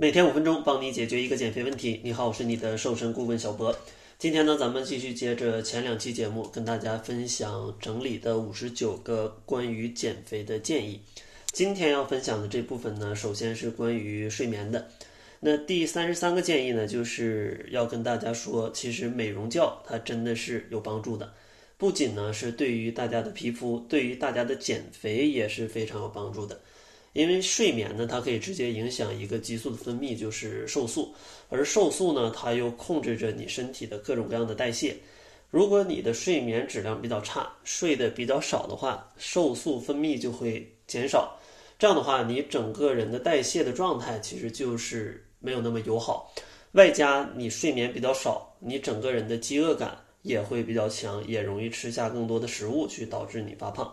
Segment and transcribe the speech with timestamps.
[0.00, 2.00] 每天五分钟，帮你解决一个减肥问题。
[2.04, 3.76] 你好，我是你的瘦身顾问小博。
[4.16, 11.00] 今天呢，咱们继续接着前两期节目，跟大家分享整理的五十九个关于减肥的建议。
[11.50, 14.86] 今天要分享的这部分呢，首先是关于睡眠的。
[15.40, 21.34] 那第三十三个建议呢，就是要跟大家说，其实美容觉它真的是有帮助的，
[21.76, 26.60] 不仅呢是对于大家的皮肤，对于大家的减肥也是非常有帮助的。
[27.18, 31.12] 因为睡眠呢，它可以直接影响一个激素的分泌，就是瘦素，
[31.48, 34.96] 而瘦素呢，它又控制着你身体的各种各样的代谢。
[35.50, 41.36] 如果你的睡眠质量比较差，睡得比较少的话，瘦素分泌就会减少。
[41.76, 46.32] 这样的话，你整个人的代谢的状态其实就是没有那么友好。
[46.74, 53.92] 外加你睡眠比较少，你整个人的饥饿感也会比较强，也容易吃下更多的食物，去导致你发胖。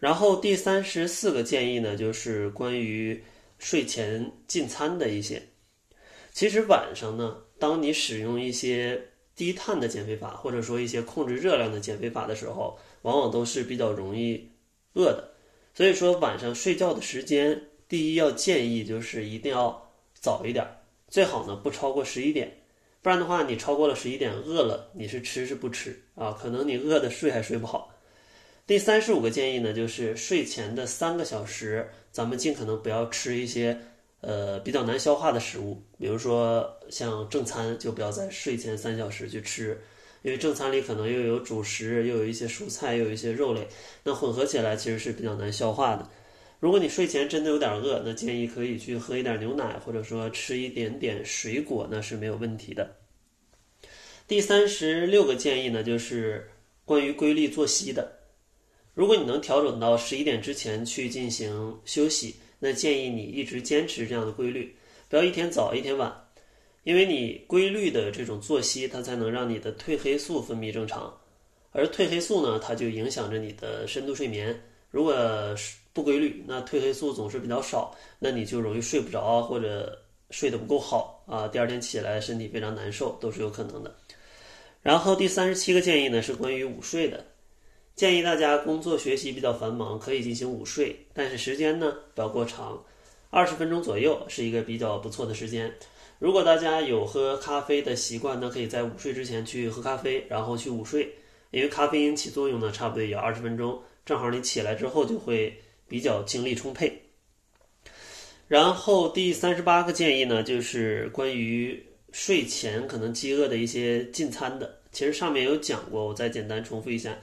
[0.00, 3.22] 然后第三十四个建议呢，就是关于
[3.58, 5.42] 睡前进餐的一些。
[6.32, 14.50] 其实晚上呢，当你使用一些低碳的减肥法，或者说一些控制热量的减肥法的时候，往往都是比较容易
[14.94, 15.32] 饿的。
[15.74, 20.66] 所以说晚上睡觉的时间，第一要建议就是一定要早一点，
[21.08, 22.50] 最好呢不超过十一点，
[23.02, 26.32] 不然的话你超过了十一点饿了，你是吃是不吃啊？
[26.32, 27.94] 可能你饿的睡还睡不好。
[28.70, 33.76] 第三十五个建议呢，就是睡前的三个小时，咱们尽可能不要吃一些
[34.20, 39.80] 呃比较难消化的食物，比如说像正餐，就不要在睡前三小时去吃，
[40.22, 43.66] 因为正餐里可能又有主食，又有一些蔬菜，又有一些肉类，
[44.04, 46.08] 那混合起来其实是比较难消化的。
[46.60, 52.98] 如果你睡前真的有点饿，那建议可以去喝一点牛奶，或者说吃一点点水果，那是没有问题的。
[54.28, 56.52] 第三十六个建议呢，就是
[56.84, 58.19] 关于规律作息的。
[58.94, 64.74] 如果你能调整到十一点之前去进行休息，那建议你一直坚持这样的规律，
[65.08, 66.12] 不要一天早一天晚，
[66.82, 71.16] 因为你规律的这种作息，它才能让你的褪黑素分泌正常，
[71.72, 74.60] 而褪黑素呢，它就影响着你的深度睡眠。
[74.90, 75.14] 如果
[75.92, 79.96] 不规律，那褪黑素总是比较少，那你就容易睡不着或者
[80.30, 83.94] 睡得不够好啊，第二天起来身体非常难受，都是有可能的。
[84.82, 87.24] 然后第三十七个建议呢，是关于午睡的。
[88.00, 92.82] 建议大家工作学习比较繁忙，可以进行午睡，但是时间呢不要过长，
[93.28, 95.70] 二十分钟左右是一个比较不错的时间。
[96.18, 101.12] 如果大家有喝咖啡的习惯，那可以在午睡之前去喝咖啡，然后去午睡，
[101.50, 105.54] 因为咖啡因起作用呢，差不多也要二十分钟，正好你起来之后就会
[105.86, 107.02] 比较精力充沛。
[108.48, 111.78] 然后第三十八个建议呢，就是关于
[112.12, 117.14] 睡前可能饥饿的一些进餐的，其实上面有讲过，我再简单重复一下。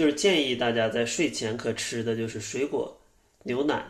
[0.00, 2.98] 就是建议大家在睡前可吃的就是水果、
[3.42, 3.84] 牛奶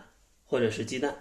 [0.45, 1.15] 或者是鸡蛋。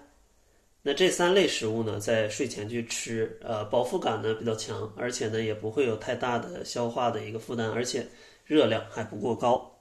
[0.82, 8.04] 那这三类食物呢，在睡前去吃，呃，饱腹感呢比较强，而且呢也不会有太大的消化的一个负担，而且
[8.46, 9.80] 热量还不过高。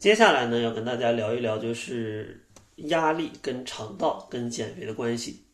[0.00, 2.44] 接下来呢，要跟大家聊一聊就是
[2.88, 5.44] 压力跟肠道跟减肥的关系。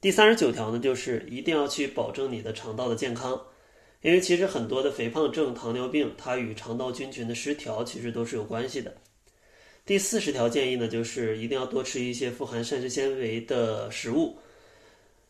[0.00, 3.42] 第三十九条呢，就是一定要去保证你的肠道的健康。
[4.02, 8.94] 因为其实很多的肥胖症、糖尿病，它与肠道菌群的失调其实都是有关系的。
[9.84, 14.38] 第四十条建议呢，就是一定要多吃一些富含膳食纤维的食物，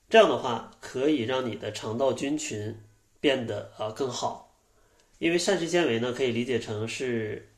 [0.09, 2.77] 这样的话可以让你的肠道菌群
[3.21, 4.57] 变得啊更好。
[5.19, 7.51] 因为膳食纤维呢，可以理解成是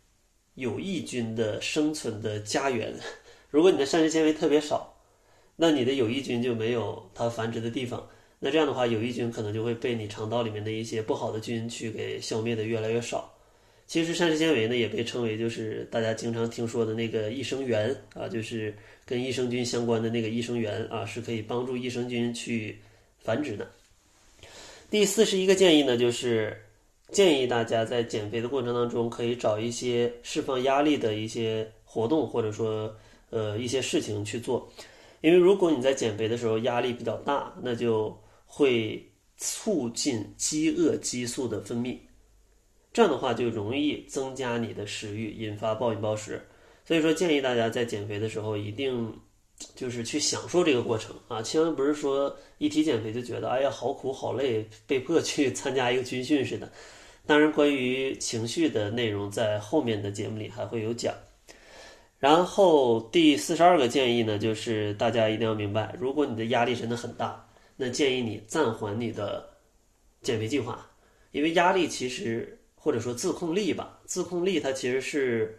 [0.55, 2.95] 有益菌的生存的家园。
[3.51, 4.97] 如果你的膳食纤维特别少，
[5.57, 8.09] 那你的有益菌就没有它繁殖的地方。
[8.45, 13.33] 那这样的话，有益菌可能就会被你肠道里面的一些不好的菌去给消灭的越来越少。
[13.87, 18.75] 其实膳食纤维呢，也被称为就是大家经常听说的那个益生元啊，就是
[19.07, 22.77] 跟益生菌相关的那个益生元啊，是可以帮助益生菌去
[23.21, 23.71] 繁殖的。
[24.91, 26.57] 第四十一个建议呢，就是
[27.13, 32.93] 建议大家在减肥的过程当中，可以找一些释放压力的一些活动，或者说
[33.31, 34.69] 呃一些事情去做，
[35.21, 38.17] 因为如果你在减肥的时候压力比较大，那就
[38.55, 41.97] 会促进饥饿激素的分泌，
[42.93, 46.47] 这样的话就容易增加你的食欲，引发暴饮暴食。
[46.85, 49.19] 所以说，建议大家在减肥的时候一定
[49.75, 56.71] 就是去享受这个过程啊，千万不是说一提减肥就觉得哎呀好苦好累，被迫去参加一个军训似的。
[57.25, 61.15] 当然，关于情绪的内容在后面的节目里还会有讲。
[62.19, 67.49] 然后第四十二个建议呢，就是大家一定要明白，如果你的压力真的很大。
[67.85, 69.51] 那建议你暂缓你的
[70.21, 70.89] 减肥计划，
[71.33, 75.59] 因为压力其实或者说自控力吧，自控力它其实是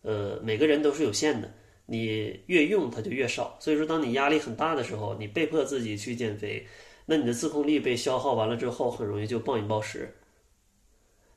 [0.00, 1.48] 呃每个人都是有限的。
[1.86, 3.56] 你越用它就越少。
[3.60, 6.66] 所以说，当你压力很大的时候，你被迫自己去减肥，
[7.06, 10.12] 那你的自控力被消耗完了之后，很容易就暴饮暴食。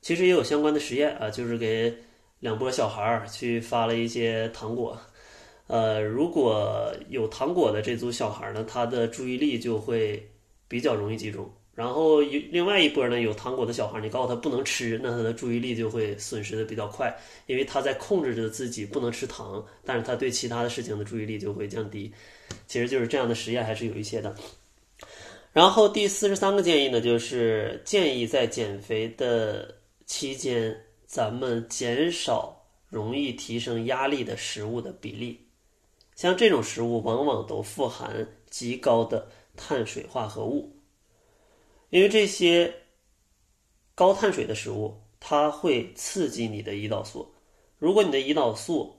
[0.02, 1.96] 其实也有相关的实验啊，就是给
[2.40, 5.00] 两波小孩儿去发了一些糖果，
[5.68, 10.30] 呃，如果有糖果的这组小孩呢，他的注意力就会
[10.68, 11.52] 比较容易集中。
[11.74, 17.14] 然后有另外一波呢，有糖果的小孩，你告诉他不能吃，那他的注意力就会损失的比较快，
[17.48, 22.10] 因为他在控制着自己不能吃糖，但是他对其他的事情的注意力就会降低。
[22.66, 24.34] 其实就是这样的实验还是有一些的。
[25.52, 29.76] 然后第四十三个建议呢，就是建议在减肥的
[30.06, 32.56] 期间，咱们减少
[32.88, 35.45] 容易提升压力的食物的比例。
[36.16, 40.76] 像这种食物往往都富含极高的碳水化合物。
[41.90, 42.74] 因为这些
[43.94, 47.34] 高碳水的食物，它会刺激你的胰岛素。
[47.78, 48.96] 如果你的胰岛素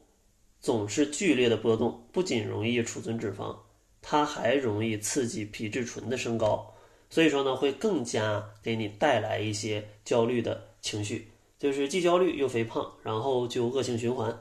[0.60, 3.56] 总是剧烈的波动，不仅容易储存脂肪，
[4.00, 6.72] 它还容易刺激皮质醇的升高。
[7.08, 14.36] 所以说呢，会更加给你带来一些焦虑的情绪，就是既焦虑又肥胖，然后就恶性循环。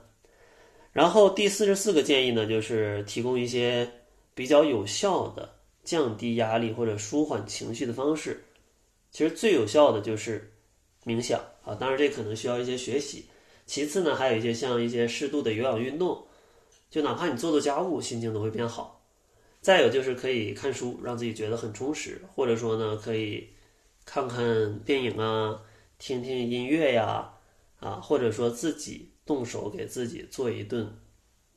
[0.96, 3.86] 然后第四十四个建议呢，就是提供一些
[4.34, 5.54] 比较有效的。
[5.84, 8.44] 降低压力或者舒缓情绪的方式，
[9.12, 10.52] 其实最有效的就是
[11.06, 11.76] 冥想啊。
[11.76, 13.26] 当然，这可能需要一些学习。
[13.68, 16.26] 其次呢，还有一些像一些适度的有氧运动，
[16.90, 19.00] 就哪怕你做做家务，心情都会变好。
[19.62, 23.48] 再有就是可以看书，让自己觉得很充实，或者说呢，可以
[24.06, 25.62] 看看电影啊，
[26.00, 27.32] 听听音乐呀，
[27.80, 30.88] 啊，或者说自己动手给自己做一顿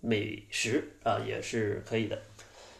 [0.01, 2.19] 美食啊，也是可以的。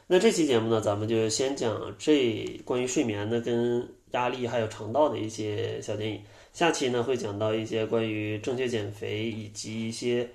[0.07, 6.23] 那这期节目呢，咱们就先讲这关于睡眠的、跟压力还有肠道的一些小建议。
[6.55, 10.27] 下期呢会讲到一些关于正确减肥以及一些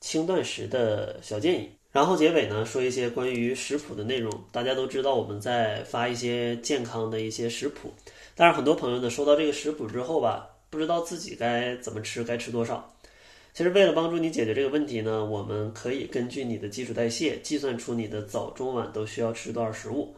[0.00, 1.70] 轻断食的小建议。
[1.92, 4.32] 然后结尾呢说一些关于食谱的内容。
[4.50, 7.92] 大家都知道我们在发一些健康的一些食谱，
[8.34, 12.92] 但是很多朋友呢收到这个食谱之后吧，不知道自己该怎么吃，该吃多少。
[13.52, 20.14] 其实为了帮助你解决这个问题呢，我们可以根据你的基础代谢计算出你的早中晚都需要吃多少食物。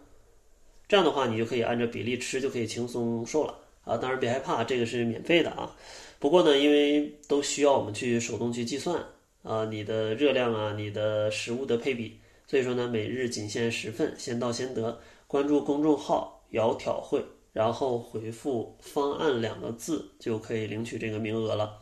[0.86, 3.96] 这样的话，你就可以按照比例吃，就可以轻松瘦了啊！
[3.96, 5.74] 当然别害怕，这个是免费的啊。
[6.18, 9.02] 不过呢，因为都需要我们去手动去计算
[9.42, 15.00] 啊，你的热量啊，你的食物的配比，所以说呢，每日仅限十份，先到先得。
[15.26, 17.24] 关注公众号“窈窕会”，
[17.54, 21.81] 然后回复“方案”两个字，就可以领取这个名额了。